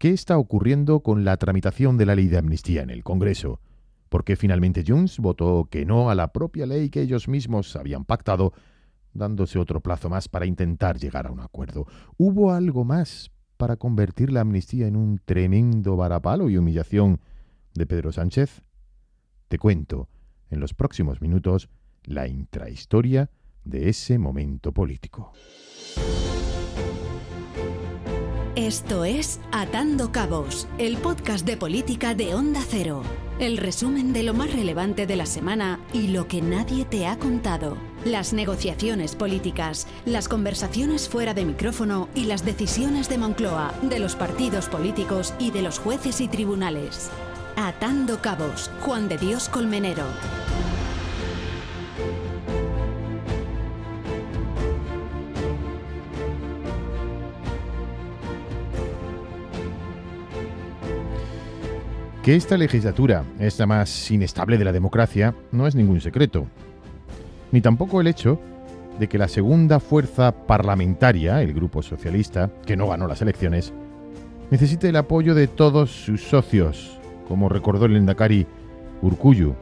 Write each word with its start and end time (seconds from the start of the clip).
¿Qué 0.00 0.08
está 0.08 0.38
ocurriendo 0.38 1.00
con 1.00 1.26
la 1.26 1.36
tramitación 1.36 1.98
de 1.98 2.06
la 2.06 2.14
ley 2.14 2.28
de 2.28 2.38
amnistía 2.38 2.80
en 2.80 2.88
el 2.88 3.04
Congreso? 3.04 3.60
¿Por 4.08 4.24
qué 4.24 4.34
finalmente 4.34 4.82
Junts 4.82 5.18
votó 5.18 5.68
que 5.70 5.84
no 5.84 6.08
a 6.08 6.14
la 6.14 6.32
propia 6.32 6.64
ley 6.64 6.88
que 6.88 7.02
ellos 7.02 7.28
mismos 7.28 7.76
habían 7.76 8.06
pactado, 8.06 8.54
dándose 9.12 9.58
otro 9.58 9.82
plazo 9.82 10.08
más 10.08 10.26
para 10.26 10.46
intentar 10.46 10.98
llegar 10.98 11.26
a 11.26 11.30
un 11.30 11.40
acuerdo? 11.40 11.86
¿Hubo 12.16 12.50
algo 12.50 12.82
más 12.82 13.30
para 13.58 13.76
convertir 13.76 14.32
la 14.32 14.40
amnistía 14.40 14.86
en 14.86 14.96
un 14.96 15.20
tremendo 15.22 15.98
varapalo 15.98 16.48
y 16.48 16.56
humillación 16.56 17.20
de 17.74 17.84
Pedro 17.84 18.10
Sánchez? 18.10 18.62
Te 19.48 19.58
cuento 19.58 20.08
en 20.48 20.60
los 20.60 20.72
próximos 20.72 21.20
minutos 21.20 21.68
la 22.04 22.26
intrahistoria 22.26 23.28
de 23.64 23.90
ese 23.90 24.18
momento 24.18 24.72
político. 24.72 25.34
Esto 28.70 29.04
es 29.04 29.40
Atando 29.50 30.12
Cabos, 30.12 30.68
el 30.78 30.96
podcast 30.96 31.44
de 31.44 31.56
política 31.56 32.14
de 32.14 32.36
Onda 32.36 32.60
Cero. 32.64 33.02
El 33.40 33.56
resumen 33.56 34.12
de 34.12 34.22
lo 34.22 34.32
más 34.32 34.52
relevante 34.52 35.08
de 35.08 35.16
la 35.16 35.26
semana 35.26 35.80
y 35.92 36.06
lo 36.06 36.28
que 36.28 36.40
nadie 36.40 36.84
te 36.84 37.08
ha 37.08 37.18
contado. 37.18 37.76
Las 38.04 38.32
negociaciones 38.32 39.16
políticas, 39.16 39.88
las 40.04 40.28
conversaciones 40.28 41.08
fuera 41.08 41.34
de 41.34 41.46
micrófono 41.46 42.08
y 42.14 42.26
las 42.26 42.44
decisiones 42.44 43.08
de 43.08 43.18
Moncloa, 43.18 43.74
de 43.82 43.98
los 43.98 44.14
partidos 44.14 44.68
políticos 44.68 45.34
y 45.40 45.50
de 45.50 45.62
los 45.62 45.80
jueces 45.80 46.20
y 46.20 46.28
tribunales. 46.28 47.10
Atando 47.56 48.22
Cabos, 48.22 48.70
Juan 48.82 49.08
de 49.08 49.18
Dios 49.18 49.48
Colmenero. 49.48 50.04
Que 62.22 62.36
esta 62.36 62.58
legislatura 62.58 63.24
es 63.38 63.58
la 63.58 63.64
más 63.64 64.10
inestable 64.10 64.58
de 64.58 64.64
la 64.66 64.72
democracia 64.72 65.34
no 65.52 65.66
es 65.66 65.74
ningún 65.74 66.02
secreto. 66.02 66.46
Ni 67.50 67.62
tampoco 67.62 67.98
el 67.98 68.08
hecho 68.08 68.38
de 68.98 69.08
que 69.08 69.16
la 69.16 69.26
segunda 69.26 69.80
fuerza 69.80 70.30
parlamentaria, 70.30 71.40
el 71.40 71.54
Grupo 71.54 71.82
Socialista, 71.82 72.50
que 72.66 72.76
no 72.76 72.88
ganó 72.88 73.06
las 73.06 73.22
elecciones, 73.22 73.72
necesite 74.50 74.90
el 74.90 74.96
apoyo 74.96 75.34
de 75.34 75.46
todos 75.46 75.90
sus 75.90 76.22
socios, 76.22 77.00
como 77.26 77.48
recordó 77.48 77.86
el 77.86 77.96
Endacari 77.96 78.46
Urcuyu. 79.00 79.54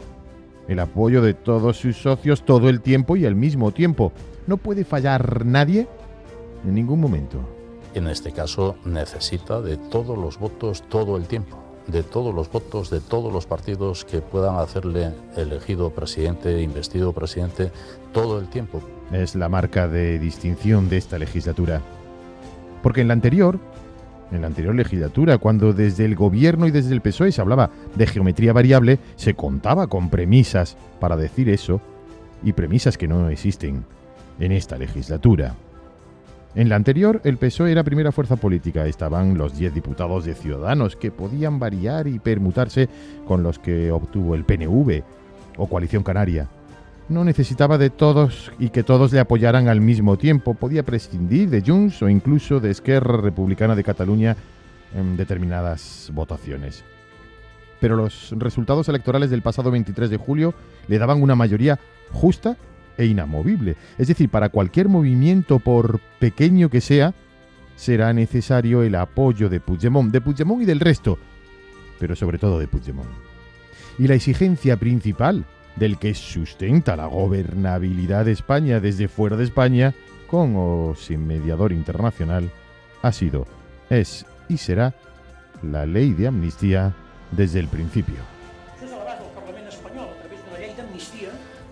El 0.66 0.80
apoyo 0.80 1.22
de 1.22 1.34
todos 1.34 1.76
sus 1.76 1.96
socios 1.96 2.44
todo 2.44 2.68
el 2.68 2.80
tiempo 2.80 3.16
y 3.16 3.24
al 3.24 3.36
mismo 3.36 3.70
tiempo. 3.70 4.12
No 4.48 4.56
puede 4.56 4.84
fallar 4.84 5.46
nadie 5.46 5.86
en 6.66 6.74
ningún 6.74 7.00
momento. 7.00 7.38
En 7.94 8.08
este 8.08 8.32
caso 8.32 8.76
necesita 8.84 9.60
de 9.62 9.76
todos 9.76 10.18
los 10.18 10.40
votos 10.40 10.82
todo 10.88 11.16
el 11.16 11.28
tiempo 11.28 11.67
de 11.88 12.02
todos 12.02 12.34
los 12.34 12.50
votos 12.50 12.90
de 12.90 13.00
todos 13.00 13.32
los 13.32 13.46
partidos 13.46 14.04
que 14.04 14.20
puedan 14.20 14.56
hacerle 14.56 15.12
elegido 15.36 15.90
presidente, 15.90 16.62
investido 16.62 17.12
presidente 17.12 17.72
todo 18.12 18.38
el 18.38 18.48
tiempo. 18.48 18.80
Es 19.10 19.34
la 19.34 19.48
marca 19.48 19.88
de 19.88 20.18
distinción 20.18 20.88
de 20.88 20.98
esta 20.98 21.18
legislatura. 21.18 21.80
Porque 22.82 23.00
en 23.00 23.08
la 23.08 23.14
anterior, 23.14 23.58
en 24.30 24.42
la 24.42 24.46
anterior 24.46 24.74
legislatura, 24.74 25.38
cuando 25.38 25.72
desde 25.72 26.04
el 26.04 26.14
gobierno 26.14 26.66
y 26.66 26.70
desde 26.70 26.94
el 26.94 27.00
PSOE 27.00 27.32
se 27.32 27.40
hablaba 27.40 27.70
de 27.94 28.06
geometría 28.06 28.52
variable, 28.52 28.98
se 29.16 29.34
contaba 29.34 29.86
con 29.86 30.10
premisas 30.10 30.76
para 31.00 31.16
decir 31.16 31.48
eso 31.48 31.80
y 32.42 32.52
premisas 32.52 32.98
que 32.98 33.08
no 33.08 33.28
existen 33.30 33.84
en 34.38 34.52
esta 34.52 34.76
legislatura. 34.76 35.54
En 36.54 36.68
la 36.68 36.76
anterior, 36.76 37.20
el 37.24 37.36
PSOE 37.36 37.70
era 37.72 37.84
primera 37.84 38.10
fuerza 38.10 38.36
política. 38.36 38.86
Estaban 38.86 39.36
los 39.36 39.56
10 39.56 39.74
diputados 39.74 40.24
de 40.24 40.34
Ciudadanos, 40.34 40.96
que 40.96 41.10
podían 41.10 41.58
variar 41.58 42.08
y 42.08 42.18
permutarse 42.18 42.88
con 43.26 43.42
los 43.42 43.58
que 43.58 43.92
obtuvo 43.92 44.34
el 44.34 44.44
PNV 44.44 45.02
o 45.58 45.66
Coalición 45.68 46.02
Canaria. 46.02 46.48
No 47.08 47.24
necesitaba 47.24 47.78
de 47.78 47.90
todos 47.90 48.52
y 48.58 48.70
que 48.70 48.82
todos 48.82 49.12
le 49.12 49.20
apoyaran 49.20 49.68
al 49.68 49.80
mismo 49.80 50.16
tiempo. 50.16 50.54
Podía 50.54 50.82
prescindir 50.82 51.48
de 51.48 51.62
Junts 51.62 52.02
o 52.02 52.08
incluso 52.08 52.60
de 52.60 52.70
Esquerra 52.70 53.18
Republicana 53.18 53.74
de 53.74 53.84
Cataluña 53.84 54.36
en 54.94 55.16
determinadas 55.16 56.10
votaciones. 56.14 56.82
Pero 57.80 57.96
los 57.96 58.34
resultados 58.36 58.88
electorales 58.88 59.30
del 59.30 59.42
pasado 59.42 59.70
23 59.70 60.10
de 60.10 60.16
julio 60.16 60.54
le 60.88 60.98
daban 60.98 61.22
una 61.22 61.34
mayoría 61.34 61.78
justa 62.12 62.56
e 62.98 63.06
inamovible. 63.06 63.76
Es 63.96 64.08
decir, 64.08 64.28
para 64.28 64.50
cualquier 64.50 64.88
movimiento, 64.88 65.60
por 65.60 66.00
pequeño 66.18 66.68
que 66.68 66.82
sea, 66.82 67.14
será 67.76 68.12
necesario 68.12 68.82
el 68.82 68.96
apoyo 68.96 69.48
de 69.48 69.60
Puigdemont, 69.60 70.12
de 70.12 70.20
Puigdemont 70.20 70.62
y 70.62 70.66
del 70.66 70.80
resto, 70.80 71.18
pero 71.98 72.16
sobre 72.16 72.38
todo 72.38 72.58
de 72.58 72.66
Puigdemont. 72.66 73.08
Y 73.98 74.08
la 74.08 74.16
exigencia 74.16 74.76
principal 74.76 75.46
del 75.76 75.96
que 75.98 76.12
sustenta 76.14 76.96
la 76.96 77.06
gobernabilidad 77.06 78.24
de 78.24 78.32
España 78.32 78.80
desde 78.80 79.08
fuera 79.08 79.36
de 79.36 79.44
España, 79.44 79.94
con 80.26 80.54
o 80.56 80.94
sin 80.96 81.26
mediador 81.26 81.72
internacional, 81.72 82.50
ha 83.00 83.12
sido, 83.12 83.46
es 83.88 84.26
y 84.48 84.56
será 84.56 84.94
la 85.62 85.86
ley 85.86 86.12
de 86.12 86.26
amnistía 86.26 86.94
desde 87.30 87.60
el 87.60 87.68
principio. 87.68 88.37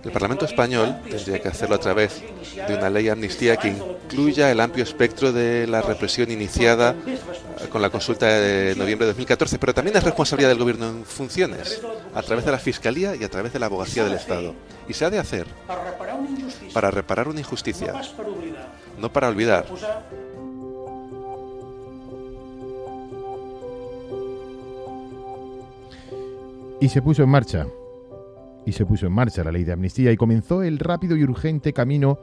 El 0.06 0.12
Parlamento 0.12 0.44
español 0.44 0.94
tendría 1.10 1.42
que 1.42 1.48
hacerlo 1.48 1.74
a 1.74 1.80
través 1.80 2.22
de 2.68 2.74
una 2.76 2.88
ley 2.88 3.06
de 3.06 3.10
amnistía 3.10 3.56
que 3.56 3.68
incluya 3.68 4.52
el 4.52 4.60
amplio 4.60 4.84
espectro 4.84 5.32
de 5.32 5.66
la 5.66 5.82
represión 5.82 6.30
iniciada 6.30 6.94
eh, 7.04 7.66
con 7.68 7.82
la 7.82 7.90
consulta 7.90 8.26
de 8.26 8.76
noviembre 8.76 9.04
de 9.04 9.10
2014, 9.14 9.58
pero 9.58 9.74
también 9.74 9.96
es 9.96 10.04
responsabilidad 10.04 10.50
del 10.50 10.60
Gobierno 10.60 10.88
en 10.90 11.04
funciones, 11.04 11.82
a 12.14 12.22
través 12.22 12.44
de 12.44 12.52
la 12.52 12.58
Fiscalía 12.58 13.16
y 13.16 13.24
a 13.24 13.28
través 13.28 13.52
de 13.52 13.58
la 13.58 13.66
Abogacía 13.66 14.04
del 14.04 14.12
Estado. 14.12 14.54
Y 14.88 14.94
se 14.94 15.04
ha 15.04 15.10
de 15.10 15.18
hacer 15.18 15.48
para 16.72 16.92
reparar 16.92 17.26
una 17.26 17.40
injusticia, 17.40 17.92
no 18.98 19.12
para 19.12 19.28
olvidar. 19.28 19.66
Y 26.80 26.88
se 26.88 27.02
puso 27.02 27.24
en 27.24 27.28
marcha 27.28 27.66
y 28.66 28.72
se 28.72 28.84
puso 28.84 29.06
en 29.06 29.12
marcha 29.12 29.44
la 29.44 29.52
ley 29.52 29.64
de 29.64 29.72
amnistía 29.72 30.12
y 30.12 30.16
comenzó 30.16 30.62
el 30.62 30.78
rápido 30.78 31.16
y 31.16 31.22
urgente 31.22 31.72
camino 31.72 32.18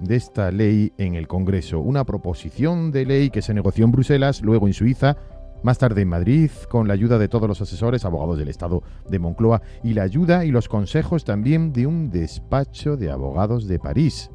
de 0.00 0.16
esta 0.16 0.50
ley 0.50 0.92
en 0.96 1.14
el 1.14 1.28
Congreso. 1.28 1.80
Una 1.80 2.04
proposición 2.04 2.90
de 2.90 3.04
ley 3.04 3.30
que 3.30 3.42
se 3.42 3.54
negoció 3.54 3.84
en 3.84 3.92
Bruselas, 3.92 4.40
luego 4.40 4.66
en 4.66 4.72
Suiza, 4.72 5.18
más 5.62 5.76
tarde 5.76 6.00
en 6.00 6.08
Madrid, 6.08 6.50
con 6.70 6.88
la 6.88 6.94
ayuda 6.94 7.18
de 7.18 7.28
todos 7.28 7.46
los 7.46 7.60
asesores, 7.60 8.06
abogados 8.06 8.38
del 8.38 8.48
Estado 8.48 8.82
de 9.08 9.18
Moncloa, 9.18 9.60
y 9.84 9.92
la 9.92 10.02
ayuda 10.02 10.46
y 10.46 10.50
los 10.50 10.68
consejos 10.68 11.24
también 11.24 11.74
de 11.74 11.86
un 11.86 12.08
despacho 12.08 12.96
de 12.96 13.10
abogados 13.10 13.68
de 13.68 13.78
París, 13.78 14.30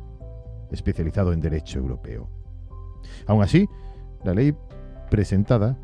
especializado 0.72 1.34
en 1.34 1.42
derecho 1.42 1.80
europeo. 1.80 2.30
Aún 3.26 3.42
así, 3.42 3.68
la 4.24 4.36
ley 4.36 4.56
presentada 5.10 5.78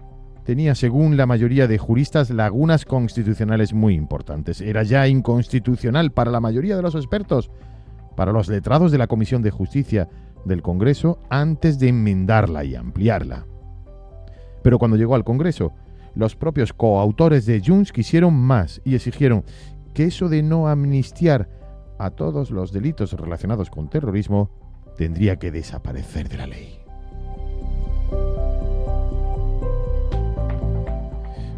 tenía, 0.51 0.75
según 0.75 1.15
la 1.15 1.25
mayoría 1.25 1.65
de 1.65 1.77
juristas, 1.77 2.29
lagunas 2.29 2.83
constitucionales 2.83 3.73
muy 3.73 3.93
importantes. 3.93 4.59
Era 4.59 4.83
ya 4.83 5.07
inconstitucional 5.07 6.11
para 6.11 6.29
la 6.29 6.41
mayoría 6.41 6.75
de 6.75 6.81
los 6.81 6.93
expertos, 6.93 7.49
para 8.17 8.33
los 8.33 8.49
letrados 8.49 8.91
de 8.91 8.97
la 8.97 9.07
Comisión 9.07 9.41
de 9.43 9.49
Justicia 9.49 10.09
del 10.43 10.61
Congreso, 10.61 11.19
antes 11.29 11.79
de 11.79 11.87
enmendarla 11.87 12.65
y 12.65 12.75
ampliarla. 12.75 13.45
Pero 14.61 14.77
cuando 14.77 14.97
llegó 14.97 15.15
al 15.15 15.23
Congreso, 15.23 15.71
los 16.15 16.35
propios 16.35 16.73
coautores 16.73 17.45
de 17.45 17.61
Junts 17.65 17.93
quisieron 17.93 18.33
más 18.33 18.81
y 18.83 18.95
exigieron 18.95 19.45
que 19.93 20.03
eso 20.03 20.27
de 20.27 20.43
no 20.43 20.67
amnistiar 20.67 21.47
a 21.97 22.09
todos 22.09 22.51
los 22.51 22.73
delitos 22.73 23.13
relacionados 23.13 23.69
con 23.69 23.89
terrorismo 23.89 24.49
tendría 24.97 25.37
que 25.37 25.49
desaparecer 25.49 26.27
de 26.27 26.35
la 26.35 26.47
ley. 26.47 26.80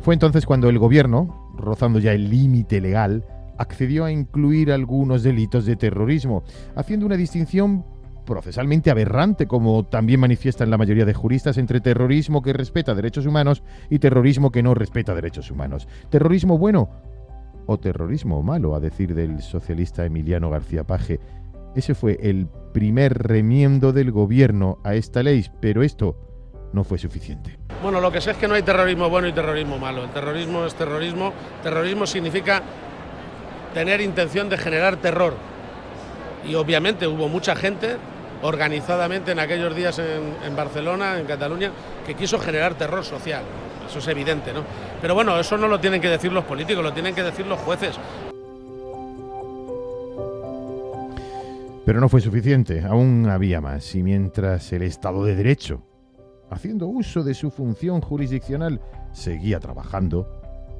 Fue 0.04 0.14
entonces 0.14 0.46
cuando 0.46 0.68
el 0.68 0.80
gobierno, 0.80 1.54
rozando 1.56 1.98
ya 1.98 2.12
el 2.12 2.30
límite 2.30 2.82
legal, 2.82 3.24
accedió 3.58 4.04
a 4.04 4.12
incluir 4.12 4.70
algunos 4.74 5.24
delitos 5.24 5.66
de 5.66 5.78
terrorismo, 5.78 6.44
haciendo 6.76 7.06
una 7.06 7.16
distinción 7.16 7.86
procesalmente 8.26 8.92
aberrante, 8.92 9.48
como 9.48 9.86
también 9.86 10.20
manifiestan 10.20 10.70
la 10.70 10.78
mayoría 10.78 11.06
de 11.06 11.14
juristas, 11.14 11.58
entre 11.58 11.80
terrorismo 11.80 12.42
que 12.42 12.52
respeta 12.52 12.94
derechos 12.94 13.26
humanos 13.26 13.64
y 13.90 14.00
terrorismo 14.00 14.52
que 14.52 14.62
no 14.62 14.74
respeta 14.74 15.16
derechos 15.16 15.50
humanos. 15.50 15.88
Terrorismo 16.10 16.58
bueno 16.58 16.90
o 17.66 17.80
terrorismo 17.80 18.44
malo, 18.44 18.76
a 18.76 18.82
decir 18.82 19.16
del 19.16 19.42
socialista 19.42 20.04
Emiliano 20.04 20.50
García 20.50 20.84
Paje. 20.84 21.22
Ese 21.76 21.96
fue 21.96 22.20
el 22.22 22.50
primer 22.74 23.14
remiendo 23.20 23.94
del 23.94 24.12
gobierno 24.12 24.80
a 24.84 24.96
esta 24.96 25.24
ley, 25.24 25.46
pero 25.62 25.82
esto 25.82 26.33
no 26.74 26.84
fue 26.84 26.98
suficiente. 26.98 27.58
Bueno, 27.82 28.02
lo 28.02 28.12
que 28.12 28.20
sé 28.20 28.32
es 28.32 28.38
que 28.38 28.48
no 28.48 28.56
hay 28.56 28.64
terrorismo 28.64 29.10
bueno 29.10 29.28
y 29.28 29.34
terrorismo 29.34 29.78
malo. 29.78 30.04
El 30.04 30.10
terrorismo 30.10 30.66
es 30.66 30.74
terrorismo. 30.76 31.32
Terrorismo 31.62 32.06
significa 32.06 32.62
tener 33.74 34.02
intención 34.02 34.50
de 34.50 34.58
generar 34.58 34.98
terror. 34.98 35.36
Y 36.46 36.56
obviamente 36.56 37.08
hubo 37.08 37.30
mucha 37.30 37.56
gente 37.56 37.98
organizadamente 38.42 39.32
en 39.32 39.40
aquellos 39.40 39.74
días 39.76 40.00
en, 40.00 40.56
Barcelona, 40.56 41.18
en 41.18 41.26
Cataluña, 41.26 41.72
que 42.06 42.14
quiso 42.16 42.38
generar 42.40 42.76
terror 42.76 43.06
social. 43.06 43.44
eso 43.88 44.00
es 44.00 44.08
evidente, 44.08 44.52
¿no? 44.52 44.64
Pero 45.02 45.16
bueno, 45.16 45.40
eso 45.40 45.58
no 45.58 45.68
lo 45.68 45.80
tienen 45.80 46.02
que 46.02 46.10
decir 46.10 46.32
los 46.32 46.44
políticos, 46.44 46.84
lo 46.84 46.92
tienen 46.92 47.16
que 47.16 47.24
decir 47.24 47.46
los 47.46 47.60
jueces. 47.60 47.98
Pero 51.86 52.00
no 52.00 52.10
fue 52.10 52.22
suficiente, 52.22 52.82
aún 52.82 53.30
había 53.30 53.62
más, 53.62 53.96
y 53.96 54.04
mientras 54.04 54.72
el 54.74 54.84
Estado 54.84 55.24
de 55.24 55.36
Derecho, 55.36 55.84
haciendo 56.54 56.88
uso 56.88 57.24
de 57.24 57.34
su 57.34 57.52
función 57.52 58.02
jurisdiccional, 58.02 58.82
seguía 59.12 59.60
trabajando, 59.60 60.28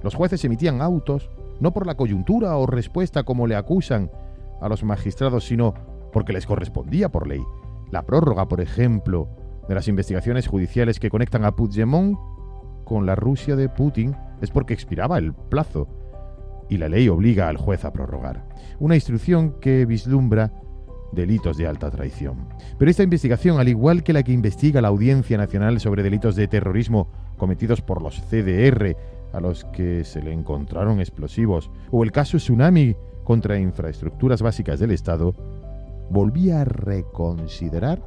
los 0.04 0.16
jueces 0.16 0.44
emitían 0.44 0.82
autos, 0.82 1.30
no 1.60 1.72
por 1.74 1.88
la 1.88 1.96
coyuntura 1.96 2.58
o 2.58 2.66
respuesta 2.66 3.24
como 3.24 3.48
le 3.48 3.56
acusan 3.56 4.12
a 4.62 4.68
los 4.68 4.84
magistrados, 4.84 5.46
sino 5.46 5.74
porque 6.12 6.34
les 6.34 6.46
correspondía 6.46 7.10
por 7.10 7.28
ley. 7.28 7.42
La 7.92 8.04
prórroga, 8.04 8.48
por 8.48 8.60
ejemplo, 8.60 9.30
de 9.68 9.76
las 9.76 9.88
investigaciones 9.88 10.48
judiciales 10.48 11.00
que 11.00 11.10
conectan 11.10 11.46
a 11.46 11.56
Puigdemont 11.56 12.18
con 12.84 13.06
la 13.06 13.16
Rusia 13.16 13.56
de 13.56 13.70
Putin 13.70 14.16
es 14.42 14.52
porque 14.52 14.74
expiraba 14.74 15.18
el 15.18 15.34
plazo 15.34 15.88
y 16.70 16.78
la 16.78 16.90
ley 16.90 17.08
obliga 17.08 17.48
al 17.48 17.58
juez 17.58 17.86
a 17.86 17.94
prorrogar. 17.94 18.46
Una 18.80 18.96
instrucción 18.96 19.60
que 19.60 19.86
vislumbra 19.86 20.52
delitos 21.14 21.58
de 21.58 21.68
alta 21.68 21.90
traición. 21.92 22.48
Pero 22.78 22.90
esta 22.92 23.04
investigación, 23.04 23.60
al 23.60 23.70
igual 23.70 24.04
que 24.04 24.14
la 24.14 24.24
que 24.24 24.32
investiga 24.32 24.82
la 24.82 24.88
Audiencia 24.90 25.38
Nacional 25.38 25.80
sobre 25.80 26.04
delitos 26.04 26.36
de 26.36 26.48
terrorismo 26.48 27.08
cometidos 27.38 27.82
por 27.82 28.02
los 28.02 28.22
CDR, 28.22 28.96
a 29.34 29.40
los 29.40 29.66
que 29.66 30.04
se 30.04 30.22
le 30.22 30.32
encontraron 30.32 31.00
explosivos, 31.00 31.72
o 31.92 32.04
el 32.04 32.12
caso 32.12 32.38
Tsunami 32.38 32.96
contra 33.24 33.60
infraestructuras 33.60 34.42
básicas 34.42 34.80
del 34.80 34.92
Estado, 34.92 35.34
volvía 36.10 36.62
a 36.62 36.66
reconsiderar 36.66 38.02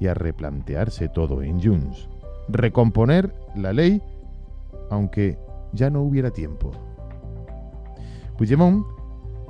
y 0.00 0.06
a 0.06 0.14
replantearse 0.14 1.08
todo 1.08 1.42
en 1.42 1.62
Junts. 1.62 2.08
Recomponer 2.48 3.32
la 3.56 3.72
ley, 3.72 4.02
aunque 4.90 5.38
ya 5.72 5.90
no 5.90 6.02
hubiera 6.02 6.30
tiempo. 6.30 6.72
Puigdemont, 8.36 8.86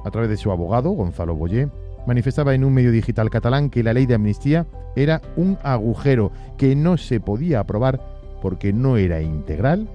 a 0.05 0.11
través 0.11 0.31
de 0.31 0.37
su 0.37 0.51
abogado, 0.51 0.91
Gonzalo 0.91 1.35
Boyer, 1.35 1.71
manifestaba 2.09 2.55
en 2.55 2.65
un 2.65 2.73
medio 2.73 2.91
digital 2.91 3.29
catalán 3.29 3.69
que 3.69 3.83
la 3.83 3.93
ley 3.93 4.07
de 4.07 4.15
amnistía 4.15 4.67
era 4.97 5.21
un 5.37 5.59
agujero 5.63 6.33
que 6.57 6.75
no 6.75 6.97
se 6.97 7.21
podía 7.21 7.61
aprobar 7.61 8.01
porque 8.41 8.73
no 8.73 8.97
era 8.97 9.21
integral 9.21 9.87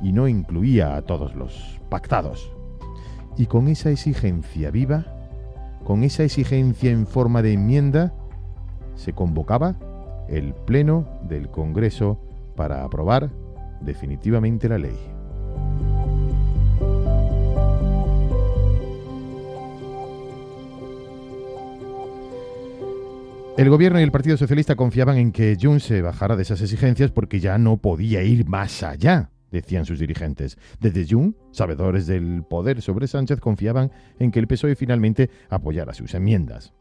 y 0.00 0.12
no 0.12 0.28
incluía 0.28 0.96
a 0.96 1.02
todos 1.02 1.34
los 1.34 1.80
pactados. 1.88 2.52
Y 3.36 3.46
con 3.46 3.66
esa 3.66 3.90
exigencia 3.90 4.70
viva, 4.70 5.06
con 5.84 6.04
esa 6.04 6.22
exigencia 6.22 6.92
en 6.92 7.04
forma 7.04 7.42
de 7.42 7.54
enmienda, 7.54 8.14
se 8.94 9.12
convocaba 9.12 9.74
el 10.28 10.54
Pleno 10.54 11.04
del 11.28 11.48
Congreso 11.48 12.20
para 12.54 12.84
aprobar 12.84 13.32
definitivamente 13.80 14.68
la 14.68 14.78
ley. 14.78 14.96
El 23.56 23.70
gobierno 23.70 23.98
y 23.98 24.02
el 24.02 24.12
Partido 24.12 24.36
Socialista 24.36 24.76
confiaban 24.76 25.16
en 25.16 25.32
que 25.32 25.56
Junts 25.58 25.84
se 25.84 26.02
bajara 26.02 26.36
de 26.36 26.42
esas 26.42 26.60
exigencias 26.60 27.10
porque 27.10 27.40
ya 27.40 27.56
no 27.56 27.78
podía 27.78 28.22
ir 28.22 28.46
más 28.46 28.82
allá, 28.82 29.30
decían 29.50 29.86
sus 29.86 29.98
dirigentes. 29.98 30.58
Desde 30.78 31.06
Junts, 31.08 31.38
sabedores 31.52 32.06
del 32.06 32.42
poder 32.42 32.82
sobre 32.82 33.06
Sánchez, 33.06 33.40
confiaban 33.40 33.90
en 34.18 34.30
que 34.30 34.40
el 34.40 34.46
PSOE 34.46 34.76
finalmente 34.76 35.30
apoyara 35.48 35.94
sus 35.94 36.12
enmiendas. 36.12 36.74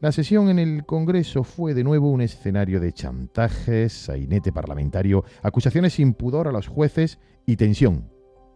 La 0.00 0.10
sesión 0.10 0.48
en 0.48 0.58
el 0.58 0.84
Congreso 0.86 1.44
fue 1.44 1.72
de 1.72 1.84
nuevo 1.84 2.10
un 2.10 2.20
escenario 2.20 2.80
de 2.80 2.90
chantajes, 2.90 3.92
sainete 3.92 4.50
parlamentario, 4.50 5.24
acusaciones 5.40 5.92
sin 5.92 6.14
pudor 6.14 6.48
a 6.48 6.52
los 6.52 6.66
jueces 6.66 7.20
y 7.46 7.54
tensión. 7.54 8.10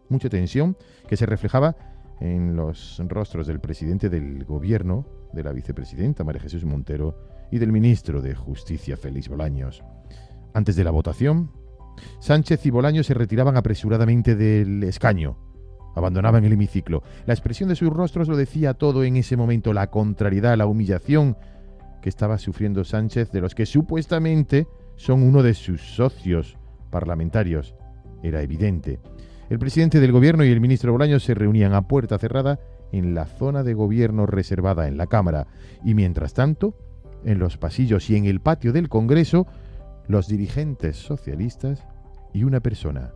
Mucha 0.09 0.29
tensión 0.29 0.77
que 1.09 1.17
se 1.17 1.27
reflejaba 1.27 1.77
en 2.19 2.57
los 2.57 3.01
rostros 3.07 3.47
del 3.47 3.61
presidente 3.61 4.09
del 4.09 4.45
gobierno, 4.45 5.07
de 5.33 5.45
la 5.45 5.53
vicepresidenta 5.53 6.25
María 6.25 6.43
Jesús 6.43 6.65
Montero 6.65 7.36
y 7.51 7.59
del 7.59 7.73
ministro 7.73 8.23
de 8.23 8.35
Justicia 8.35 8.97
Félix 8.97 9.29
Bolaños. 9.29 9.83
Antes 10.55 10.77
de 10.77 10.85
la 10.85 10.91
votación, 10.91 11.51
Sánchez 12.21 12.65
y 12.67 12.71
Bolaños 12.71 13.07
se 13.07 13.15
retiraban 13.15 13.57
apresuradamente 13.57 14.35
del 14.37 14.83
escaño, 14.85 15.39
abandonaban 15.95 16.45
el 16.45 16.53
hemiciclo. 16.53 17.03
La 17.27 17.35
expresión 17.35 17.69
de 17.69 17.77
sus 17.77 17.91
rostros 17.91 18.29
lo 18.29 18.37
decía 18.37 18.75
todo 18.75 19.05
en 19.05 19.17
ese 19.17 19.37
momento, 19.37 19.73
la 19.73 19.91
contrariedad, 19.91 20.57
la 20.57 20.67
humillación 20.67 21.37
que 22.03 22.09
estaba 22.09 22.39
sufriendo 22.39 22.85
Sánchez, 22.85 23.33
de 23.33 23.41
los 23.41 23.55
que 23.55 23.67
supuestamente 23.67 24.67
son 24.97 25.23
uno 25.23 25.43
de 25.43 25.55
sus 25.55 25.81
socios 25.81 26.57
parlamentarios. 26.91 27.75
Era 28.23 28.43
evidente. 28.43 29.01
El 29.49 29.59
presidente 29.59 30.01
del 30.01 30.13
gobierno 30.13 30.45
y 30.45 30.51
el 30.51 30.61
ministro 30.61 30.93
Bolaños 30.93 31.23
se 31.23 31.35
reunían 31.35 31.73
a 31.75 31.87
puerta 31.87 32.19
cerrada 32.19 32.59
en 32.93 33.15
la 33.15 33.27
zona 33.27 33.63
de 33.63 33.75
gobierno 33.75 34.27
reservada 34.27 34.89
en 34.89 34.97
la 34.97 35.07
Cámara 35.07 35.47
y 35.85 35.95
mientras 35.95 36.35
tanto, 36.35 36.75
en 37.27 37.39
los 37.39 37.59
pasillos 37.59 38.09
y 38.09 38.17
en 38.17 38.25
el 38.25 38.41
patio 38.41 38.73
del 38.73 38.89
Congreso, 38.89 39.47
los 40.07 40.29
dirigentes 40.29 40.97
socialistas 40.97 41.85
y 42.33 42.45
una 42.45 42.61
persona 42.61 43.13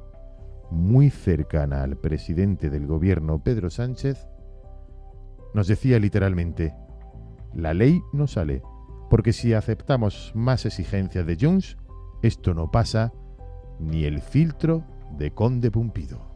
muy 0.71 1.11
cercana 1.11 1.83
al 1.83 1.97
presidente 1.97 2.71
del 2.71 2.87
gobierno, 2.87 3.43
Pedro 3.43 3.71
Sánchez, 3.71 4.29
nos 5.55 5.69
decía 5.69 5.99
literalmente, 5.99 6.75
la 7.55 7.73
ley 7.73 8.03
no 8.13 8.27
sale, 8.27 8.63
porque 9.09 9.33
si 9.33 9.55
aceptamos 9.55 10.33
más 10.35 10.67
exigencias 10.67 11.27
de 11.27 11.37
Jones, 11.41 11.77
esto 12.23 12.53
no 12.53 12.71
pasa 12.71 13.13
ni 13.79 14.05
el 14.05 14.21
filtro 14.21 14.85
de 15.17 15.33
Conde 15.33 15.71
Pumpido. 15.71 16.30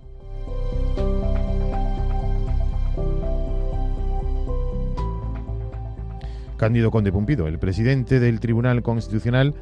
Cándido 6.56 6.90
Conde 6.90 7.12
Pumpido, 7.12 7.46
el 7.46 7.58
presidente 7.58 8.20
del 8.20 8.40
Tribunal 8.40 8.82
Constitucional, 8.82 9.54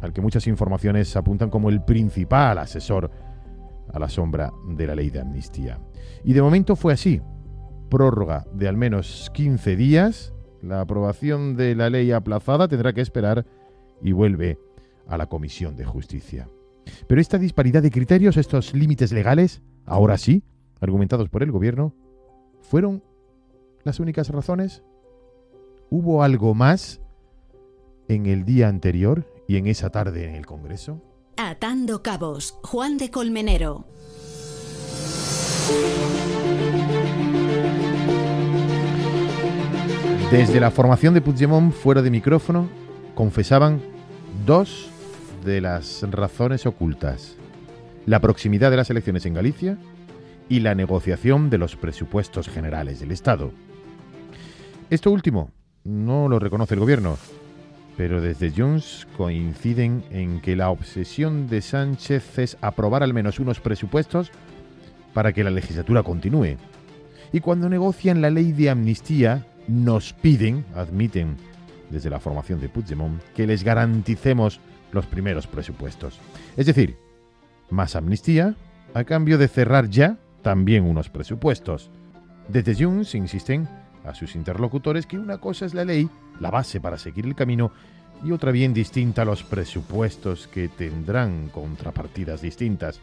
al 0.00 0.12
que 0.12 0.20
muchas 0.20 0.46
informaciones 0.46 1.14
apuntan 1.16 1.48
como 1.48 1.68
el 1.68 1.82
principal 1.84 2.58
asesor 2.58 3.10
a 3.92 3.98
la 3.98 4.08
sombra 4.08 4.52
de 4.66 4.86
la 4.86 4.94
ley 4.94 5.10
de 5.10 5.20
amnistía. 5.20 5.78
Y 6.24 6.32
de 6.32 6.42
momento 6.42 6.76
fue 6.76 6.92
así. 6.92 7.20
Prórroga 7.88 8.46
de 8.52 8.68
al 8.68 8.76
menos 8.76 9.30
15 9.34 9.76
días. 9.76 10.34
La 10.60 10.80
aprobación 10.80 11.56
de 11.56 11.74
la 11.74 11.90
ley 11.90 12.10
aplazada 12.12 12.68
tendrá 12.68 12.92
que 12.92 13.00
esperar 13.00 13.46
y 14.00 14.12
vuelve 14.12 14.58
a 15.06 15.16
la 15.16 15.26
Comisión 15.26 15.76
de 15.76 15.84
Justicia. 15.84 16.48
Pero 17.06 17.20
esta 17.20 17.38
disparidad 17.38 17.82
de 17.82 17.90
criterios, 17.90 18.36
estos 18.36 18.74
límites 18.74 19.12
legales, 19.12 19.62
ahora 19.84 20.18
sí, 20.18 20.42
argumentados 20.80 21.28
por 21.28 21.42
el 21.42 21.52
gobierno, 21.52 21.94
¿fueron 22.60 23.02
las 23.84 24.00
únicas 24.00 24.28
razones? 24.30 24.82
¿Hubo 25.94 26.22
algo 26.22 26.54
más 26.54 27.02
en 28.08 28.24
el 28.24 28.46
día 28.46 28.68
anterior 28.68 29.30
y 29.46 29.58
en 29.58 29.66
esa 29.66 29.90
tarde 29.90 30.26
en 30.26 30.34
el 30.34 30.46
Congreso? 30.46 31.02
Atando 31.36 32.02
Cabos, 32.02 32.58
Juan 32.62 32.96
de 32.96 33.10
Colmenero. 33.10 33.84
Desde 40.30 40.60
la 40.60 40.70
formación 40.70 41.12
de 41.12 41.20
Puigdemont 41.20 41.74
fuera 41.74 42.00
de 42.00 42.10
micrófono, 42.10 42.70
confesaban 43.14 43.82
dos 44.46 44.88
de 45.44 45.60
las 45.60 46.10
razones 46.10 46.64
ocultas. 46.64 47.36
La 48.06 48.18
proximidad 48.18 48.70
de 48.70 48.78
las 48.78 48.88
elecciones 48.88 49.26
en 49.26 49.34
Galicia 49.34 49.76
y 50.48 50.60
la 50.60 50.74
negociación 50.74 51.50
de 51.50 51.58
los 51.58 51.76
presupuestos 51.76 52.48
generales 52.48 52.98
del 53.00 53.10
Estado. 53.10 53.52
Esto 54.88 55.10
último 55.10 55.50
no 55.84 56.28
lo 56.28 56.38
reconoce 56.38 56.74
el 56.74 56.80
gobierno, 56.80 57.18
pero 57.96 58.20
desde 58.20 58.50
Junts 58.50 59.06
coinciden 59.16 60.04
en 60.10 60.40
que 60.40 60.56
la 60.56 60.70
obsesión 60.70 61.48
de 61.48 61.60
Sánchez 61.60 62.38
es 62.38 62.56
aprobar 62.60 63.02
al 63.02 63.14
menos 63.14 63.38
unos 63.40 63.60
presupuestos 63.60 64.30
para 65.12 65.32
que 65.32 65.44
la 65.44 65.50
legislatura 65.50 66.02
continúe. 66.02 66.56
Y 67.32 67.40
cuando 67.40 67.68
negocian 67.68 68.20
la 68.20 68.30
ley 68.30 68.52
de 68.52 68.70
amnistía, 68.70 69.46
nos 69.68 70.12
piden, 70.12 70.64
admiten 70.74 71.36
desde 71.90 72.10
la 72.10 72.20
formación 72.20 72.60
de 72.60 72.68
Puigdemont, 72.68 73.22
que 73.34 73.46
les 73.46 73.62
garanticemos 73.64 74.60
los 74.92 75.06
primeros 75.06 75.46
presupuestos. 75.46 76.18
Es 76.56 76.66
decir, 76.66 76.96
más 77.70 77.96
amnistía 77.96 78.54
a 78.94 79.04
cambio 79.04 79.38
de 79.38 79.48
cerrar 79.48 79.88
ya 79.88 80.18
también 80.42 80.84
unos 80.84 81.08
presupuestos. 81.08 81.90
Desde 82.48 82.74
Junts 82.74 83.14
insisten 83.14 83.68
a 84.04 84.14
sus 84.14 84.34
interlocutores 84.34 85.06
que 85.06 85.18
una 85.18 85.38
cosa 85.38 85.66
es 85.66 85.74
la 85.74 85.84
ley, 85.84 86.08
la 86.40 86.50
base 86.50 86.80
para 86.80 86.98
seguir 86.98 87.26
el 87.26 87.34
camino, 87.34 87.72
y 88.24 88.30
otra 88.30 88.52
bien 88.52 88.72
distinta 88.72 89.24
los 89.24 89.42
presupuestos 89.42 90.46
que 90.46 90.68
tendrán 90.68 91.48
contrapartidas 91.48 92.40
distintas. 92.40 93.00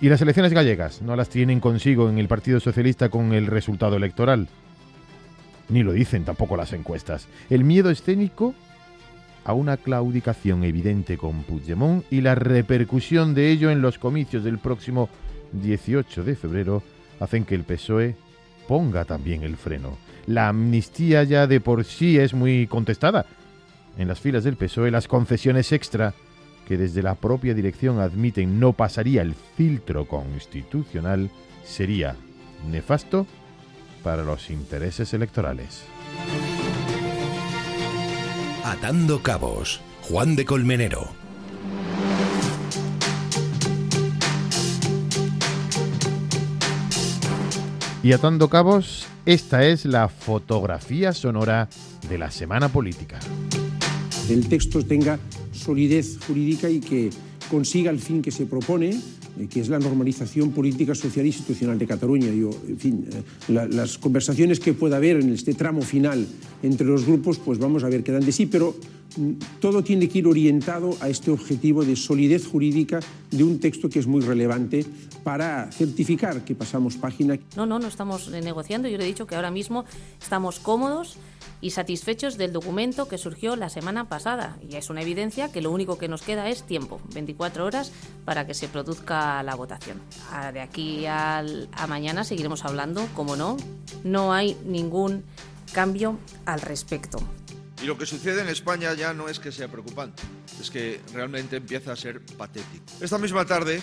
Y 0.00 0.08
las 0.08 0.20
elecciones 0.20 0.52
gallegas 0.52 1.00
no 1.00 1.16
las 1.16 1.30
tienen 1.30 1.58
consigo 1.58 2.10
en 2.10 2.18
el 2.18 2.28
Partido 2.28 2.60
Socialista 2.60 3.08
con 3.08 3.32
el 3.32 3.46
resultado 3.46 3.96
electoral. 3.96 4.48
Ni 5.70 5.82
lo 5.82 5.92
dicen 5.92 6.24
tampoco 6.24 6.56
las 6.56 6.74
encuestas. 6.74 7.28
El 7.48 7.64
miedo 7.64 7.90
escénico 7.90 8.54
a 9.44 9.54
una 9.54 9.76
claudicación 9.78 10.64
evidente 10.64 11.16
con 11.16 11.44
Puigdemont 11.44 12.04
y 12.10 12.20
la 12.20 12.34
repercusión 12.34 13.34
de 13.34 13.50
ello 13.50 13.70
en 13.70 13.80
los 13.80 13.98
comicios 13.98 14.44
del 14.44 14.58
próximo 14.58 15.08
18 15.52 16.24
de 16.24 16.36
febrero 16.36 16.82
hacen 17.20 17.44
que 17.44 17.54
el 17.54 17.62
PSOE 17.64 18.16
ponga 18.68 19.04
también 19.04 19.44
el 19.44 19.56
freno. 19.56 19.96
La 20.26 20.48
amnistía 20.48 21.22
ya 21.24 21.46
de 21.46 21.60
por 21.60 21.84
sí 21.84 22.18
es 22.18 22.34
muy 22.34 22.66
contestada. 22.66 23.26
En 23.96 24.08
las 24.08 24.20
filas 24.20 24.44
del 24.44 24.56
PSOE 24.56 24.90
las 24.90 25.08
concesiones 25.08 25.72
extra 25.72 26.14
que 26.66 26.76
desde 26.76 27.02
la 27.02 27.14
propia 27.14 27.54
dirección 27.54 28.00
admiten 28.00 28.58
no 28.58 28.72
pasaría 28.72 29.22
el 29.22 29.34
filtro 29.34 30.06
constitucional 30.06 31.30
sería 31.64 32.16
nefasto 32.68 33.26
para 34.02 34.24
los 34.24 34.50
intereses 34.50 35.14
electorales. 35.14 35.84
Atando 38.64 39.22
Cabos, 39.22 39.80
Juan 40.02 40.34
de 40.34 40.44
Colmenero. 40.44 41.25
Y 48.06 48.12
atando 48.12 48.48
cabos, 48.48 49.04
esta 49.24 49.66
es 49.66 49.84
la 49.84 50.08
fotografía 50.08 51.12
sonora 51.12 51.68
de 52.08 52.18
la 52.18 52.30
semana 52.30 52.68
política. 52.68 53.18
El 54.30 54.48
texto 54.48 54.84
tenga 54.84 55.18
solidez 55.50 56.16
jurídica 56.24 56.70
y 56.70 56.78
que 56.78 57.10
consiga 57.50 57.90
el 57.90 57.98
fin 57.98 58.22
que 58.22 58.30
se 58.30 58.46
propone, 58.46 58.96
que 59.50 59.60
es 59.60 59.68
la 59.68 59.78
normalización 59.78 60.50
política, 60.50 60.94
social 60.94 61.24
e 61.24 61.28
institucional 61.28 61.78
de 61.78 61.86
Cataluña. 61.86 62.32
Yo, 62.32 62.50
en 62.66 62.78
fin, 62.78 63.08
eh, 63.12 63.22
la, 63.52 63.66
las 63.66 63.98
conversaciones 63.98 64.60
que 64.60 64.72
pueda 64.72 64.96
haber 64.96 65.20
en 65.20 65.32
este 65.32 65.54
tramo 65.54 65.82
final 65.82 66.26
entre 66.62 66.86
los 66.86 67.04
grupos, 67.04 67.38
pues 67.38 67.58
vamos 67.58 67.84
a 67.84 67.88
ver 67.88 68.02
qué 68.02 68.12
dan 68.12 68.24
de 68.24 68.32
sí, 68.32 68.46
pero 68.46 68.74
mm, 69.16 69.32
todo 69.60 69.84
tiene 69.84 70.08
que 70.08 70.18
ir 70.18 70.26
orientado 70.26 70.96
a 71.00 71.08
este 71.08 71.30
objetivo 71.30 71.84
de 71.84 71.96
solidez 71.96 72.46
jurídica 72.46 73.00
de 73.30 73.44
un 73.44 73.58
texto 73.58 73.90
que 73.90 73.98
es 73.98 74.06
muy 74.06 74.22
relevante 74.22 74.84
para 75.22 75.70
certificar 75.70 76.44
que 76.44 76.54
pasamos 76.54 76.96
página. 76.96 77.38
No, 77.56 77.66
no, 77.66 77.78
no 77.78 77.88
estamos 77.88 78.30
negociando. 78.30 78.88
Yo 78.88 78.96
le 78.96 79.04
he 79.04 79.06
dicho 79.06 79.26
que 79.26 79.34
ahora 79.34 79.50
mismo 79.50 79.84
estamos 80.20 80.58
cómodos 80.60 81.18
y 81.60 81.70
satisfechos 81.70 82.36
del 82.36 82.52
documento 82.52 83.08
que 83.08 83.18
surgió 83.18 83.56
la 83.56 83.68
semana 83.68 84.08
pasada. 84.08 84.58
Y 84.68 84.76
es 84.76 84.90
una 84.90 85.02
evidencia 85.02 85.50
que 85.50 85.62
lo 85.62 85.70
único 85.70 85.98
que 85.98 86.08
nos 86.08 86.22
queda 86.22 86.48
es 86.48 86.64
tiempo, 86.64 87.00
24 87.14 87.64
horas, 87.64 87.92
para 88.24 88.46
que 88.46 88.54
se 88.54 88.68
produzca 88.68 89.42
la 89.42 89.54
votación. 89.54 90.00
Ah, 90.30 90.52
de 90.52 90.60
aquí 90.60 91.06
a 91.06 91.44
mañana 91.88 92.24
seguiremos 92.24 92.64
hablando, 92.64 93.06
como 93.14 93.36
no, 93.36 93.56
no 94.04 94.32
hay 94.32 94.56
ningún 94.64 95.24
cambio 95.72 96.18
al 96.44 96.60
respecto. 96.60 97.18
Y 97.82 97.86
lo 97.86 97.98
que 97.98 98.06
sucede 98.06 98.40
en 98.40 98.48
España 98.48 98.94
ya 98.94 99.12
no 99.12 99.28
es 99.28 99.38
que 99.38 99.52
sea 99.52 99.68
preocupante, 99.68 100.22
es 100.60 100.70
que 100.70 101.00
realmente 101.12 101.56
empieza 101.56 101.92
a 101.92 101.96
ser 101.96 102.24
patético. 102.24 102.84
Esta 103.00 103.18
misma 103.18 103.44
tarde 103.44 103.82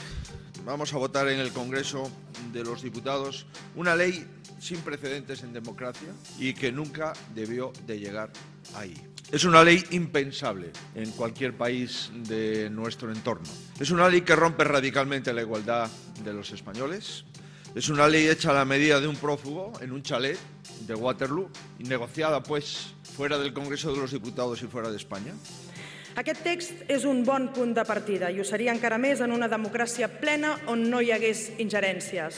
vamos 0.66 0.94
a 0.94 0.98
votar 0.98 1.28
en 1.28 1.40
el 1.40 1.52
Congreso 1.52 2.10
de 2.54 2.64
los 2.64 2.82
Diputados 2.82 3.46
una 3.76 3.96
ley 3.96 4.26
sin 4.60 4.80
precedentes 4.80 5.44
en 5.44 5.52
democracia 5.52 6.10
y 6.40 6.54
que 6.54 6.72
nunca 6.72 7.14
debió 7.36 7.74
de 7.86 8.00
llegar 8.00 8.32
ahí. 8.76 8.96
Es 9.32 9.44
una 9.46 9.64
ley 9.64 9.84
impensable 9.92 10.72
en 10.96 11.12
cualquier 11.12 11.58
país 11.58 12.12
de 12.14 12.70
nuestro 12.70 13.12
entorno. 13.12 13.50
Es 13.80 13.90
una 13.90 14.08
ley 14.08 14.22
que 14.22 14.36
rompe 14.36 14.64
radicalmente 14.64 15.34
la 15.34 15.42
igualdad 15.42 15.90
de 16.24 16.34
los 16.34 16.52
españoles. 16.52 17.26
Es 17.74 17.90
una 17.90 18.08
ley 18.08 18.28
hecha 18.28 18.52
a 18.52 18.54
la 18.54 18.66
medida 18.66 19.02
de 19.02 19.08
un 19.08 19.16
prófugo 19.16 19.74
en 19.82 19.92
un 19.92 20.04
chalet 20.04 20.38
de 20.82 20.94
Waterloo 20.94 21.50
y 21.80 21.84
negociada 21.86 22.44
pues 22.44 22.94
fuera 23.16 23.40
del 23.40 23.54
Congreso 23.54 23.92
de 23.92 24.00
los 24.00 24.12
Diputados 24.12 24.62
y 24.62 24.68
fuera 24.68 24.92
de 24.92 24.98
España. 24.98 25.34
Aquest 26.14 26.44
text 26.46 26.84
és 26.94 27.08
un 27.10 27.24
bon 27.26 27.48
punt 27.56 27.72
de 27.74 27.84
partida 27.90 28.28
i 28.30 28.38
ho 28.38 28.44
seria 28.46 28.74
encara 28.76 29.00
més 29.02 29.24
en 29.26 29.32
una 29.34 29.48
democràcia 29.50 30.06
plena 30.22 30.52
on 30.70 30.84
no 30.92 31.00
hi 31.02 31.10
hagués 31.16 31.48
ingerències. 31.58 32.38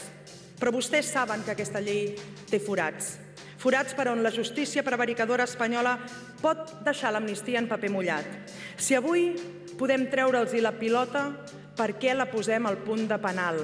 Però 0.55 0.71
vostès 0.71 1.09
saben 1.11 1.43
que 1.43 1.51
aquesta 1.51 1.81
llei 1.83 2.13
té 2.47 2.61
forats. 2.63 3.17
Forats 3.59 3.97
per 3.97 4.07
on 4.13 4.23
la 4.23 4.31
justícia 4.31 4.83
prevaricadora 4.85 5.43
espanyola 5.43 5.97
pot 6.39 6.77
deixar 6.85 7.11
l'amnistia 7.11 7.59
en 7.59 7.67
paper 7.67 7.91
mullat. 7.91 8.31
Si 8.77 8.95
avui 8.95 9.33
podem 9.75 10.07
treure'ls 10.07 10.55
la 10.63 10.71
pilota, 10.79 11.27
per 11.75 11.97
què 11.99 12.15
la 12.15 12.29
posem 12.31 12.69
al 12.69 12.79
punt 12.79 13.09
de 13.09 13.19
penal? 13.19 13.59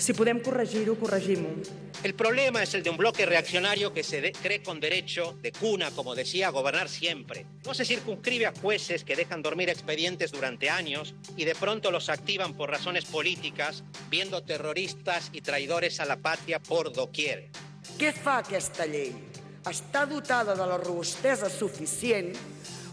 Si 0.00 0.16
podem 0.16 0.40
corregir-ho, 0.40 0.96
corregim-ho. 0.96 1.91
El 2.02 2.14
problema 2.14 2.64
es 2.64 2.74
el 2.74 2.82
de 2.82 2.90
un 2.90 2.96
bloque 2.96 3.26
reaccionario 3.26 3.92
que 3.92 4.02
se 4.02 4.32
cree 4.32 4.60
con 4.60 4.80
derecho 4.80 5.38
de 5.40 5.52
cuna, 5.52 5.92
como 5.92 6.16
decía, 6.16 6.48
a 6.48 6.50
gobernar 6.50 6.88
siempre. 6.88 7.46
No 7.64 7.74
se 7.74 7.84
circunscribe 7.84 8.46
a 8.46 8.52
jueces 8.60 9.04
que 9.04 9.14
dejan 9.14 9.40
dormir 9.40 9.70
expedientes 9.70 10.32
durante 10.32 10.68
años 10.68 11.14
y 11.36 11.44
de 11.44 11.54
pronto 11.54 11.92
los 11.92 12.08
activan 12.08 12.54
por 12.54 12.70
razones 12.70 13.04
políticas, 13.04 13.84
viendo 14.10 14.42
terroristas 14.42 15.30
y 15.32 15.42
traidores 15.42 16.00
a 16.00 16.04
la 16.04 16.16
patria 16.16 16.58
por 16.58 16.92
doquier. 16.92 17.50
Què 17.98 18.10
fa 18.10 18.40
aquesta 18.42 18.82
llei? 18.90 19.14
Està 19.62 20.02
dotada 20.10 20.56
de 20.58 20.66
la 20.66 20.80
robustesa 20.82 21.46
suficient 21.46 22.32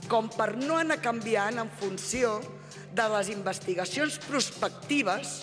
com 0.05 0.29
per 0.29 0.53
no 0.53 0.77
anar 0.77 1.01
canviant 1.01 1.57
en 1.57 1.73
funció 1.81 2.37
de 2.93 3.09
les 3.17 3.33
investigacions 3.33 4.21
prospectives 4.29 5.39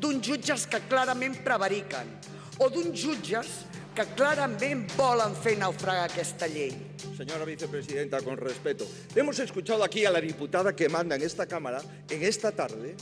d'uns 0.00 0.24
jutges 0.24 0.64
que 0.64 0.80
clarament 0.88 1.36
prevariquen 1.44 2.16
o 2.60 2.68
d'uns 2.68 2.92
jutges 3.00 3.48
que 3.96 4.04
clarament 4.16 4.84
volen 4.96 5.32
fer 5.34 5.56
naufragar 5.58 6.06
aquesta 6.06 6.46
llei. 6.46 6.74
Señora 7.16 7.44
vicepresidenta, 7.48 8.20
con 8.20 8.36
respeto, 8.36 8.86
hemos 9.16 9.38
escuchado 9.38 9.82
aquí 9.82 10.04
a 10.04 10.10
la 10.10 10.20
diputada 10.20 10.76
que 10.76 10.88
manda 10.88 11.16
en 11.16 11.22
esta 11.22 11.46
Cámara, 11.46 11.80
en 12.08 12.22
esta 12.22 12.52
tarde, 12.52 12.96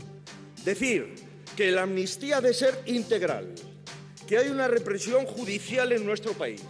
decir 0.65 1.15
que 1.57 1.73
la 1.73 1.83
amnistía 1.83 2.39
ha 2.39 2.41
de 2.41 2.55
ser 2.55 2.83
integral, 2.87 3.53
que 4.27 4.39
hay 4.39 4.49
una 4.49 4.69
represión 4.69 5.27
judicial 5.27 5.93
en 5.93 6.07
nuestro 6.07 6.33
país, 6.33 6.63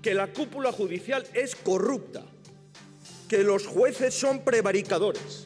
que 0.00 0.14
la 0.14 0.32
cúpula 0.32 0.70
judicial 0.70 1.26
es 1.34 1.56
corrupta, 1.56 2.24
que 3.28 3.42
los 3.42 3.66
jueces 3.66 4.14
son 4.14 4.44
prevaricadores. 4.44 5.44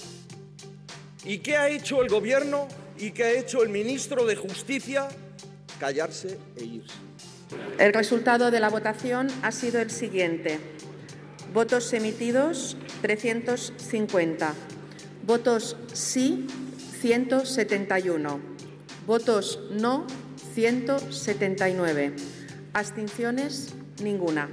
¿Y 1.24 1.38
qué 1.38 1.56
ha 1.56 1.68
hecho 1.70 2.02
el 2.02 2.08
gobierno 2.08 2.68
y 2.98 3.12
qué 3.12 3.24
ha 3.24 3.32
hecho 3.32 3.62
el 3.62 3.70
ministro 3.70 4.26
de 4.26 4.36
Justicia? 4.36 5.08
Callarse 5.80 6.38
e 6.56 6.64
irse. 6.64 6.94
El 7.78 7.94
resultado 7.94 8.50
de 8.50 8.60
la 8.60 8.68
votación 8.68 9.28
ha 9.42 9.50
sido 9.50 9.80
el 9.80 9.90
siguiente. 9.90 10.60
Votos 11.54 11.92
emitidos 11.94 12.76
350. 13.00 14.52
Votos 15.26 15.76
sí 15.92 16.46
171. 17.00 18.40
Votos 19.06 19.58
no 19.70 20.06
179. 20.54 22.12
Abstenciones 22.74 23.74
ninguna. 24.02 24.50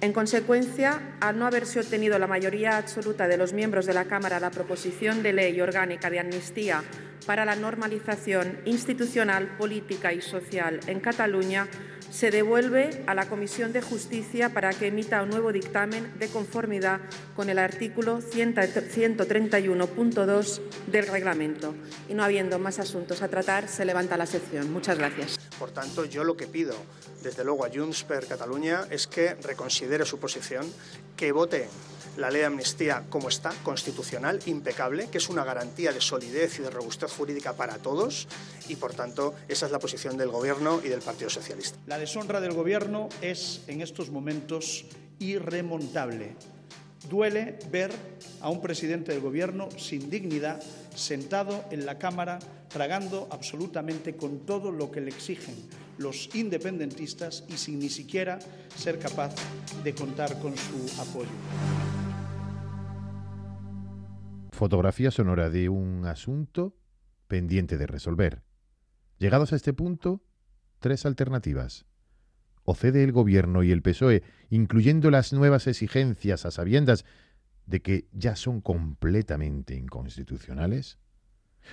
En 0.00 0.12
consecuencia, 0.12 1.16
al 1.20 1.38
no 1.38 1.46
haberse 1.46 1.80
obtenido 1.80 2.18
la 2.18 2.26
mayoría 2.26 2.76
absoluta 2.76 3.28
de 3.28 3.36
los 3.36 3.52
miembros 3.52 3.86
de 3.86 3.94
la 3.94 4.04
Cámara 4.06 4.40
la 4.40 4.50
proposición 4.50 5.22
de 5.22 5.32
ley 5.32 5.60
orgánica 5.60 6.10
de 6.10 6.20
amnistía 6.20 6.82
para 7.26 7.44
la 7.44 7.56
normalización 7.56 8.60
institucional, 8.64 9.56
política 9.56 10.12
y 10.12 10.20
social 10.20 10.78
en 10.86 11.00
Cataluña, 11.00 11.66
se 12.10 12.30
devuelve 12.30 13.02
a 13.06 13.14
la 13.14 13.28
Comisión 13.28 13.72
de 13.72 13.82
Justicia 13.82 14.50
para 14.50 14.72
que 14.72 14.86
emita 14.86 15.20
un 15.22 15.30
nuevo 15.30 15.50
dictamen 15.52 16.16
de 16.18 16.28
conformidad 16.28 17.00
con 17.34 17.50
el 17.50 17.58
artículo 17.58 18.20
131.2 18.20 20.60
del 20.86 21.08
reglamento. 21.08 21.74
Y 22.08 22.14
no 22.14 22.22
habiendo 22.22 22.60
más 22.60 22.78
asuntos 22.78 23.22
a 23.22 23.28
tratar, 23.28 23.66
se 23.68 23.84
levanta 23.84 24.16
la 24.16 24.26
sección. 24.26 24.72
Muchas 24.72 24.96
gracias. 24.98 25.36
Por 25.58 25.70
tanto, 25.70 26.04
yo 26.04 26.24
lo 26.24 26.36
que 26.36 26.46
pido, 26.46 26.74
desde 27.22 27.44
luego, 27.44 27.64
a 27.64 27.70
Junts 27.70 28.04
per 28.04 28.26
Catalunya 28.26 28.86
es 28.90 29.06
que 29.06 29.34
reconsidere 29.34 30.04
su 30.04 30.18
posición, 30.18 30.66
que 31.16 31.32
vote 31.32 31.68
la 32.16 32.30
ley 32.30 32.40
de 32.40 32.46
amnistía 32.46 33.04
como 33.08 33.28
está, 33.28 33.52
constitucional, 33.62 34.40
impecable, 34.46 35.08
que 35.10 35.18
es 35.18 35.28
una 35.28 35.44
garantía 35.44 35.92
de 35.92 36.00
solidez 36.00 36.58
y 36.58 36.62
de 36.62 36.70
robustez 36.70 37.12
jurídica 37.12 37.54
para 37.54 37.78
todos 37.78 38.28
y, 38.68 38.76
por 38.76 38.94
tanto, 38.94 39.34
esa 39.48 39.66
es 39.66 39.72
la 39.72 39.78
posición 39.78 40.16
del 40.16 40.28
Gobierno 40.28 40.80
y 40.82 40.88
del 40.88 41.00
Partido 41.00 41.30
Socialista. 41.30 41.78
La 41.86 41.98
deshonra 41.98 42.40
del 42.40 42.52
Gobierno 42.52 43.08
es, 43.20 43.62
en 43.66 43.80
estos 43.80 44.10
momentos, 44.10 44.86
irremontable. 45.18 46.36
Duele 47.08 47.58
ver 47.70 47.90
a 48.40 48.48
un 48.48 48.60
presidente 48.60 49.12
del 49.12 49.20
Gobierno 49.20 49.68
sin 49.76 50.10
dignidad 50.10 50.62
sentado 50.94 51.64
en 51.70 51.86
la 51.86 51.98
Cámara 51.98 52.38
tragando 52.68 53.28
absolutamente 53.30 54.16
con 54.16 54.40
todo 54.46 54.72
lo 54.72 54.90
que 54.90 55.00
le 55.00 55.10
exigen 55.10 55.54
los 55.98 56.34
independentistas 56.34 57.44
y 57.48 57.52
sin 57.52 57.78
ni 57.78 57.88
siquiera 57.88 58.38
ser 58.76 58.98
capaz 58.98 59.34
de 59.82 59.94
contar 59.94 60.38
con 60.40 60.56
su 60.56 61.00
apoyo. 61.00 61.30
Fotografía 64.50 65.10
sonora 65.10 65.50
de 65.50 65.68
un 65.68 66.06
asunto 66.06 66.76
pendiente 67.26 67.76
de 67.76 67.86
resolver. 67.86 68.42
Llegados 69.18 69.52
a 69.52 69.56
este 69.56 69.72
punto, 69.72 70.22
tres 70.78 71.06
alternativas. 71.06 71.86
O 72.64 72.74
cede 72.74 73.04
el 73.04 73.12
gobierno 73.12 73.62
y 73.62 73.70
el 73.70 73.82
PSOE, 73.82 74.22
incluyendo 74.50 75.10
las 75.10 75.32
nuevas 75.32 75.66
exigencias 75.66 76.46
a 76.46 76.50
sabiendas 76.50 77.04
de 77.66 77.80
que 77.80 78.06
ya 78.12 78.36
son 78.36 78.60
completamente 78.60 79.74
inconstitucionales? 79.74 80.98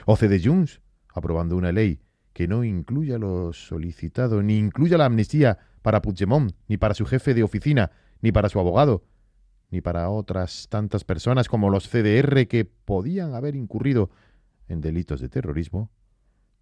¿O 0.06 0.16
de 0.16 0.42
Junts 0.42 0.82
aprobando 1.14 1.58
una 1.58 1.72
ley 1.72 2.00
que 2.34 2.48
no 2.48 2.64
incluya 2.64 3.18
lo 3.18 3.52
solicitado, 3.54 4.42
ni 4.42 4.58
incluya 4.58 4.98
la 4.98 5.06
amnistía 5.06 5.58
para 5.82 6.02
Puigdemont, 6.02 6.54
ni 6.68 6.78
para 6.78 6.94
su 6.94 7.06
jefe 7.06 7.34
de 7.34 7.44
oficina, 7.44 7.92
ni 8.22 8.32
para 8.32 8.50
su 8.50 8.60
abogado, 8.60 9.04
ni 9.70 9.82
para 9.82 10.10
otras 10.10 10.68
tantas 10.70 11.04
personas 11.04 11.50
como 11.50 11.70
los 11.70 11.90
CDR 11.90 12.48
que 12.48 12.66
podían 12.66 13.34
haber 13.34 13.56
incurrido 13.56 14.10
en 14.68 14.82
delitos 14.82 15.20
de 15.20 15.30
terrorismo? 15.30 15.92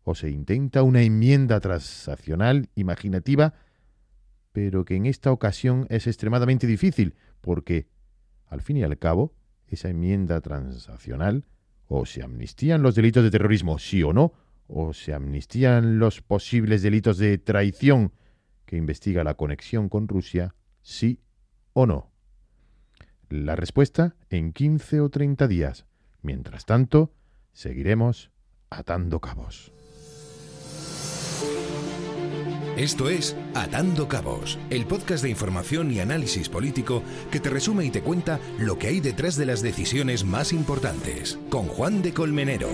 ¿O 0.03 0.15
se 0.15 0.31
intenta 0.31 0.81
una 0.81 1.01
enmienda 1.01 1.59
transaccional 1.59 2.69
imaginativa, 2.74 3.53
pero 4.59 4.83
que 4.83 4.97
en 4.97 5.05
esta 5.05 5.31
ocasión 5.31 5.87
es 5.89 6.05
extremadamente 6.05 6.67
difícil, 6.67 7.15
porque, 7.39 7.87
al 8.47 8.61
fin 8.61 8.75
y 8.75 8.83
al 8.83 8.97
cabo, 8.97 9.33
esa 9.67 9.87
enmienda 9.87 10.41
transaccional 10.41 11.45
o 11.87 12.05
se 12.05 12.23
amnistían 12.23 12.81
los 12.81 12.93
delitos 12.93 13.23
de 13.23 13.31
terrorismo, 13.31 13.79
sí 13.79 14.03
o 14.03 14.11
no, 14.11 14.33
o 14.67 14.91
se 14.91 15.13
amnistían 15.13 15.97
los 15.97 16.21
posibles 16.21 16.81
delitos 16.81 17.17
de 17.17 17.37
traición 17.37 18.11
que 18.65 18.75
investiga 18.75 19.23
la 19.23 19.35
conexión 19.35 19.87
con 19.87 20.09
Rusia, 20.09 20.53
sí 20.81 21.21
o 21.71 21.85
no. 21.85 22.11
La 23.29 23.55
respuesta 23.55 24.17
en 24.29 24.51
15 24.51 24.99
o 24.99 25.09
30 25.09 25.47
días. 25.47 25.85
Mientras 26.21 26.65
tanto, 26.65 27.13
seguiremos 27.53 28.29
atando 28.69 29.21
cabos. 29.21 29.71
Esto 32.79 33.09
es 33.09 33.36
Atando 33.55 34.07
Cabos, 34.07 34.57
el 34.69 34.86
podcast 34.86 35.21
de 35.21 35.29
información 35.29 35.91
y 35.91 36.00
análisis 36.00 36.48
político 36.48 37.03
que 37.29 37.41
te 37.41 37.50
resume 37.50 37.83
y 37.83 37.89
te 37.89 38.01
cuenta 38.01 38.39
lo 38.57 38.79
que 38.79 38.88
hay 38.88 39.01
detrás 39.01 39.36
de 39.36 39.45
las 39.45 39.62
decisiones 39.62 40.24
más 40.24 40.53
importantes, 40.53 41.38
con 41.50 41.67
Juan 41.67 42.01
de 42.01 42.13
Colmenero. 42.13 42.69